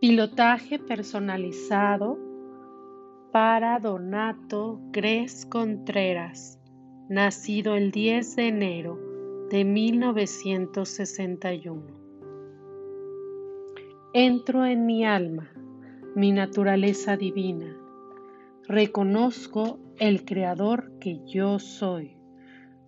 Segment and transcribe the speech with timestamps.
[0.00, 2.18] Pilotaje personalizado
[3.32, 6.58] para Donato Gres Contreras,
[7.10, 8.98] nacido el 10 de enero
[9.50, 11.82] de 1961.
[14.14, 15.52] Entro en mi alma,
[16.16, 17.76] mi naturaleza divina.
[18.66, 22.16] Reconozco el creador que yo soy,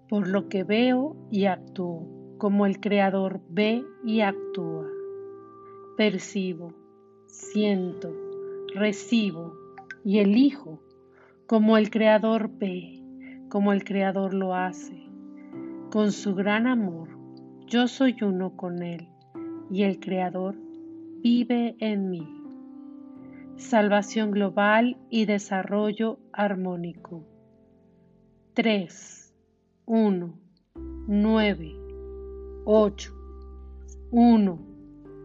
[0.09, 2.09] por lo que veo y actúo
[2.39, 4.89] como el creador ve y actúa.
[5.99, 6.81] Percibo
[7.33, 8.15] siento,
[8.75, 9.55] recibo
[10.05, 10.81] y elijo
[11.47, 13.03] como el Creador ve,
[13.49, 15.09] como el Creador lo hace.
[15.91, 17.09] Con su gran amor,
[17.67, 19.09] yo soy uno con Él
[19.71, 20.57] y el Creador
[21.23, 22.29] vive en mí.
[23.57, 27.25] Salvación global y desarrollo armónico.
[28.55, 29.35] 3,
[29.87, 30.35] 1,
[31.07, 31.73] 9,
[32.67, 33.15] 8,
[34.11, 34.59] 1,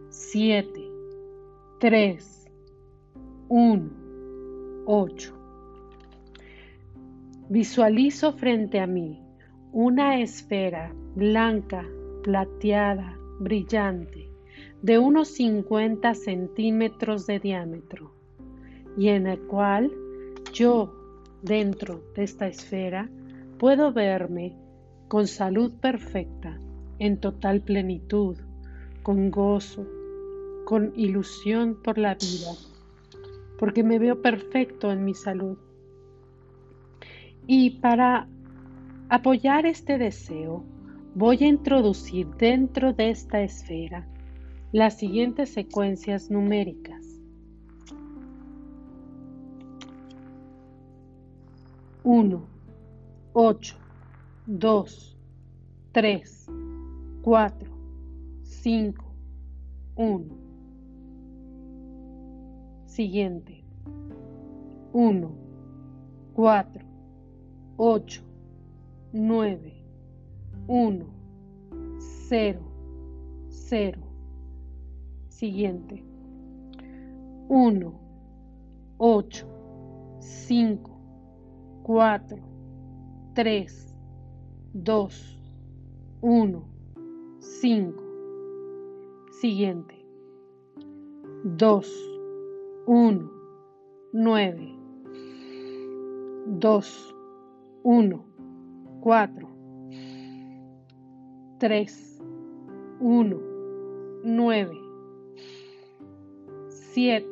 [0.08, 0.87] 7,
[1.80, 2.50] 3,
[3.48, 3.90] 1,
[4.84, 5.32] 8.
[7.48, 9.22] Visualizo frente a mí
[9.70, 11.86] una esfera blanca,
[12.24, 14.28] plateada, brillante,
[14.82, 18.10] de unos 50 centímetros de diámetro,
[18.96, 19.92] y en el cual
[20.52, 20.92] yo,
[21.42, 23.08] dentro de esta esfera,
[23.56, 24.56] puedo verme
[25.06, 26.58] con salud perfecta,
[26.98, 28.36] en total plenitud,
[29.04, 29.86] con gozo,
[30.68, 32.52] con ilusión por la vida,
[33.58, 35.56] porque me veo perfecto en mi salud.
[37.46, 38.28] Y para
[39.08, 40.62] apoyar este deseo,
[41.14, 44.06] voy a introducir dentro de esta esfera
[44.70, 47.02] las siguientes secuencias numéricas.
[52.04, 52.46] 1,
[53.32, 53.76] 8,
[54.44, 55.18] 2,
[55.92, 56.46] 3,
[57.22, 57.70] 4,
[58.42, 59.04] 5,
[59.96, 60.47] 1.
[62.98, 63.62] Siguiente.
[64.92, 65.30] 1,
[66.34, 66.84] 4,
[67.76, 68.24] 8,
[69.12, 69.84] 9,
[70.66, 71.06] 1,
[72.28, 72.60] 0,
[73.50, 74.00] 0.
[75.28, 76.02] Siguiente.
[77.48, 78.00] 1,
[78.98, 79.46] 8,
[80.18, 80.90] 5,
[81.84, 82.38] 4,
[83.34, 83.94] 3,
[84.74, 85.40] 2,
[86.20, 86.64] 1,
[87.60, 88.02] 5.
[89.40, 89.94] Siguiente.
[91.44, 92.17] 2,
[92.88, 93.30] 1,
[94.14, 94.78] 9,
[96.58, 96.82] 2,
[97.82, 98.24] 1,
[99.02, 99.48] 4,
[101.58, 101.86] 3,
[102.98, 103.40] 1,
[104.24, 104.70] 9,
[106.94, 107.26] 7,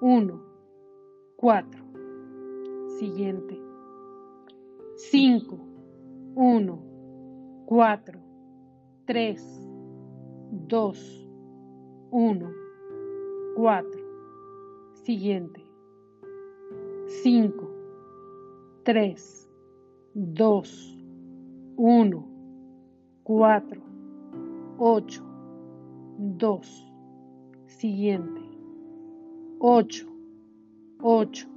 [0.00, 0.40] 1,
[1.36, 1.84] 4.
[3.00, 3.60] Siguiente.
[5.10, 5.58] 5,
[6.36, 6.78] 1,
[7.66, 8.20] 4,
[9.04, 9.36] 3,
[10.68, 10.92] 2,
[12.12, 12.54] 1,
[13.56, 13.93] 4.
[15.04, 15.62] Siguiente.
[17.22, 17.68] 5,
[18.84, 19.50] 3,
[20.14, 20.98] 2,
[21.76, 22.28] 1,
[23.22, 23.82] 4,
[24.78, 25.22] 8,
[26.18, 26.90] 2.
[27.66, 28.40] Siguiente.
[29.60, 30.06] 8,
[31.02, 31.48] 8,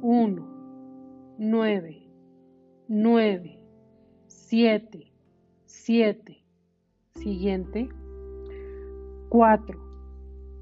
[0.00, 0.42] 1,
[1.36, 2.08] 9,
[2.88, 3.60] 9,
[4.26, 5.12] 7,
[5.66, 6.44] 7.
[7.14, 7.90] Siguiente.
[9.28, 9.78] 4,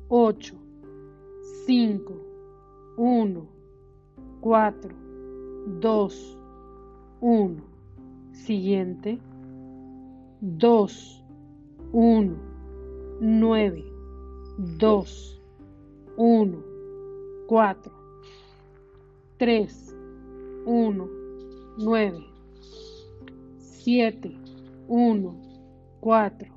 [0.09, 0.62] 8,
[1.67, 2.13] 5,
[2.97, 3.49] 1,
[4.41, 4.95] 4,
[5.81, 6.39] 2,
[7.21, 7.63] 1.
[8.33, 9.21] Siguiente.
[10.41, 11.25] 2,
[11.93, 12.37] 1,
[13.21, 13.85] 9,
[14.77, 15.41] 2,
[16.17, 16.65] 1,
[17.47, 17.93] 4,
[19.39, 19.95] 3,
[20.67, 21.09] 1,
[21.79, 22.25] 9,
[23.59, 24.37] 7,
[24.89, 25.37] 1,
[26.01, 26.49] 4.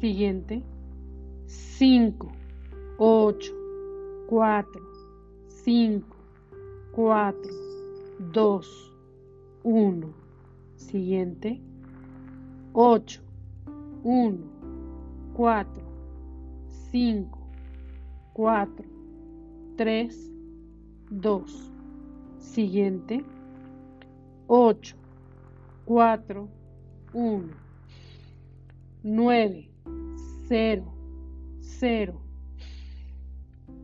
[0.00, 0.62] Siguiente.
[1.46, 2.28] 5,
[2.98, 3.67] 8,
[4.28, 4.66] 4,
[5.64, 6.04] 5,
[6.92, 7.34] 4,
[8.30, 8.60] 2,
[9.64, 10.14] 1.
[10.76, 11.58] Siguiente.
[12.74, 13.22] 8,
[14.04, 14.38] 1,
[15.32, 15.82] 4,
[16.90, 17.38] 5,
[18.34, 18.84] 4,
[19.78, 20.32] 3,
[21.10, 21.72] 2.
[22.38, 23.24] Siguiente.
[24.46, 24.94] 8,
[25.86, 26.48] 4,
[27.14, 27.50] 1.
[29.04, 29.70] 9,
[30.48, 30.84] 0,
[31.60, 32.27] 0.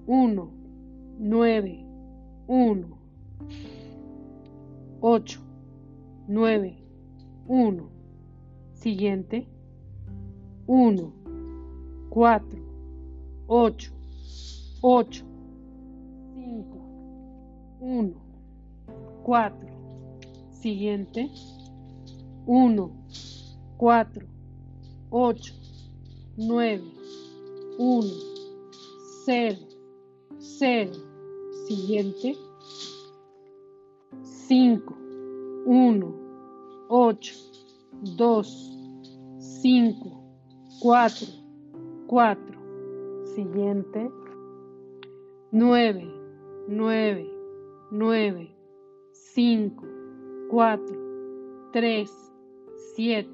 [0.06, 0.50] 1,
[1.18, 1.86] 9,
[2.46, 2.94] 1,
[5.00, 5.40] 8,
[6.28, 6.76] 9,
[7.46, 7.90] 1.
[8.74, 9.46] Siguiente.
[10.66, 11.12] 1,
[12.10, 12.46] 4,
[13.48, 13.92] 8,
[14.82, 15.24] 8,
[16.34, 16.78] 5,
[17.80, 18.14] 1,
[19.22, 19.68] 4.
[20.50, 21.30] Siguiente.
[22.46, 22.90] 1,
[23.78, 24.26] 4,
[25.10, 25.54] 8,
[26.36, 26.82] 9,
[27.78, 28.34] 1.
[29.26, 29.73] 0,
[30.44, 30.92] 0.
[31.66, 32.36] Siguiente.
[34.46, 34.94] 5,
[35.64, 36.14] 1,
[36.90, 37.32] 8,
[38.16, 38.42] 2,
[39.62, 40.22] 5,
[40.80, 41.26] 4,
[42.06, 42.58] 4.
[43.34, 44.10] Siguiente.
[45.50, 46.12] 9,
[46.68, 47.30] 9,
[47.90, 48.50] 9,
[49.12, 49.86] 5,
[50.50, 50.84] 4,
[51.72, 52.10] 3,
[52.96, 53.28] 7.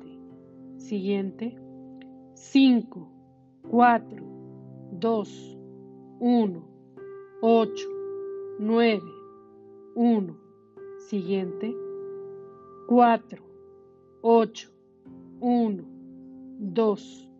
[0.78, 1.56] Siguiente.
[2.34, 3.08] 5,
[3.68, 4.24] 4,
[4.92, 5.58] 2,
[6.20, 6.69] 1,
[7.42, 7.88] 8,
[8.58, 9.00] 9,
[9.94, 10.36] 1.
[10.98, 11.74] Siguiente.
[12.86, 13.42] 4,
[14.20, 14.70] 8,
[15.40, 15.84] 1,
[16.58, 17.30] 2,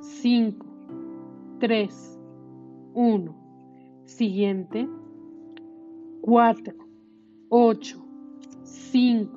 [0.00, 0.66] 5,
[1.58, 2.20] 3,
[2.94, 3.34] 1.
[4.04, 4.88] Siguiente.
[6.22, 6.74] 4,
[7.50, 7.96] 8,
[8.64, 9.28] 5,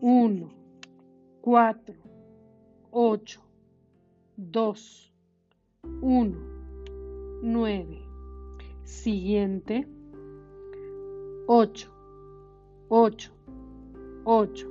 [0.00, 0.48] 1,
[1.40, 1.94] 4,
[2.90, 3.40] 8,
[4.36, 5.12] 2,
[6.02, 6.36] 1,
[7.42, 8.03] 9.
[8.84, 9.86] Siguiente.
[11.46, 11.90] 8,
[12.88, 13.32] 8,
[14.24, 14.66] 8,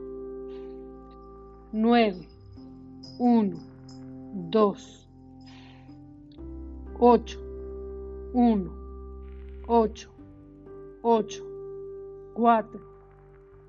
[1.71, 2.27] 9,
[3.19, 3.59] 1,
[4.49, 5.07] 2,
[6.99, 7.39] 8,
[8.33, 8.71] 1,
[9.67, 10.09] 8,
[11.03, 11.43] 8,
[12.33, 12.81] 4,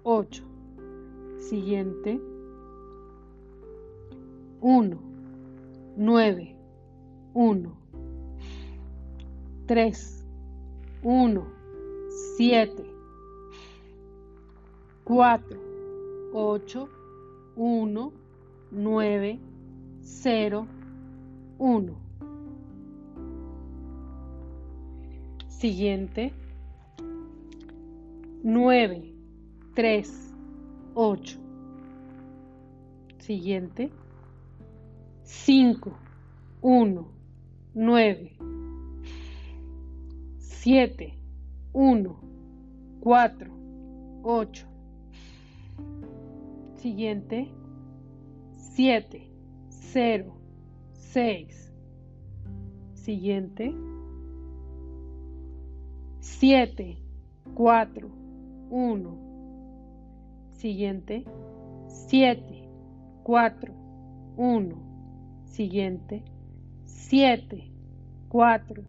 [0.05, 0.45] 8.
[1.39, 2.21] Siguiente.
[4.61, 4.99] 1,
[5.97, 6.57] 9,
[7.35, 7.77] 1,
[9.67, 10.24] 3,
[11.05, 11.45] 1,
[12.39, 12.83] 7,
[15.05, 15.61] 4,
[16.33, 16.89] 8,
[17.57, 18.13] 1,
[18.73, 19.39] 9,
[20.01, 20.67] 0,
[21.59, 21.97] 1.
[25.49, 26.33] Siguiente.
[28.43, 29.15] 9,
[29.75, 30.35] 3,
[30.95, 31.39] 8.
[33.19, 33.91] Siguiente.
[35.25, 35.93] 5,
[36.63, 37.09] 1,
[37.75, 38.37] 9,
[40.65, 41.13] 7,
[41.75, 42.17] 1,
[43.01, 43.53] 4,
[44.23, 44.67] 8.
[46.77, 47.53] Siguiente.
[48.75, 49.31] 7,
[49.69, 50.33] 0,
[50.95, 51.73] 6.
[52.95, 53.75] Siguiente.
[56.21, 56.97] 7,
[57.53, 58.09] 4,
[58.71, 59.19] 1.
[60.53, 61.27] Siguiente.
[61.89, 62.69] 7,
[63.23, 63.75] 4,
[64.39, 65.43] 1.
[65.45, 66.25] Siguiente.
[66.87, 67.71] 7,
[68.31, 68.83] 4,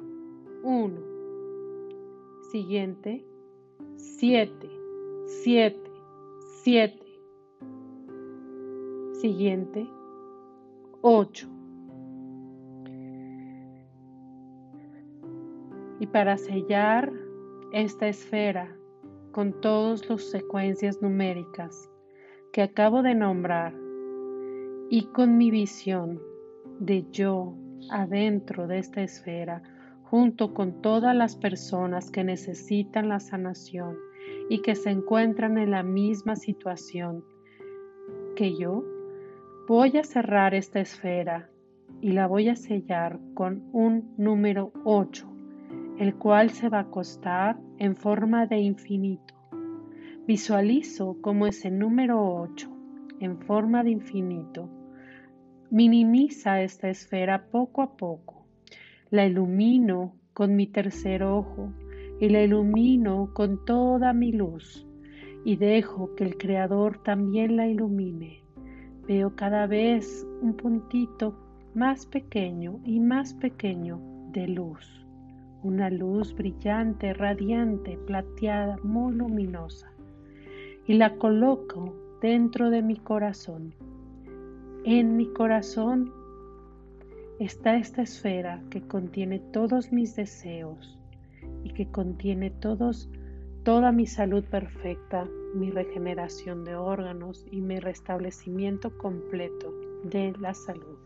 [0.63, 1.14] 1.
[2.51, 3.25] Siguiente.
[3.95, 4.69] 7,
[5.43, 5.91] 7,
[6.63, 6.99] 7.
[9.13, 9.87] Siguiente.
[11.01, 11.47] 8.
[15.99, 17.11] Y para sellar
[17.71, 18.75] esta esfera
[19.31, 21.89] con todas las secuencias numéricas
[22.53, 23.73] que acabo de nombrar
[24.89, 26.21] y con mi visión
[26.79, 27.53] de yo
[27.89, 29.61] adentro de esta esfera,
[30.09, 33.97] junto con todas las personas que necesitan la sanación
[34.49, 37.23] y que se encuentran en la misma situación
[38.35, 38.83] que yo,
[39.67, 41.49] voy a cerrar esta esfera
[42.01, 45.27] y la voy a sellar con un número 8,
[45.97, 49.33] el cual se va a acostar en forma de infinito.
[50.27, 52.69] Visualizo como ese número 8,
[53.21, 54.69] en forma de infinito,
[55.71, 58.34] minimiza esta esfera poco a poco.
[59.15, 61.71] La ilumino con mi tercer ojo
[62.19, 64.85] y la ilumino con toda mi luz.
[65.45, 68.43] Y dejo que el Creador también la ilumine.
[69.07, 71.33] Veo cada vez un puntito
[71.73, 74.01] más pequeño y más pequeño
[74.33, 75.07] de luz,
[75.63, 79.93] una luz brillante, radiante, plateada, muy luminosa,
[80.87, 83.73] y la coloco dentro de mi corazón.
[84.83, 86.11] En mi corazón
[87.39, 90.97] está esta esfera que contiene todos mis deseos
[91.63, 93.09] y que contiene todos,
[93.63, 99.73] toda mi salud perfecta, mi regeneración de órganos y mi restablecimiento completo
[100.03, 100.97] de la salud.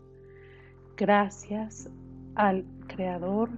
[0.96, 1.90] Gracias
[2.34, 3.50] al Creador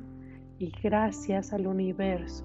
[0.59, 2.45] y gracias al universo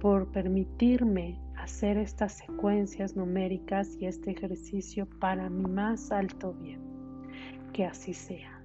[0.00, 6.80] por permitirme hacer estas secuencias numéricas y este ejercicio para mi más alto bien.
[7.72, 8.55] Que así sea.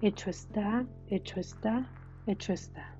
[0.00, 1.90] Hecho está, hecho está,
[2.26, 2.95] hecho está.